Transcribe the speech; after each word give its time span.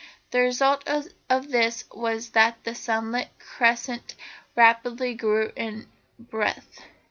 The 0.31 0.39
result 0.39 0.89
of 1.29 1.51
this 1.51 1.83
was 1.91 2.29
that 2.31 2.63
the 2.63 2.73
sunlit 2.73 3.27
crescent 3.37 4.15
rapidly 4.55 5.13
grew 5.13 5.53
in 5.55 5.89
breadth. 6.17 6.81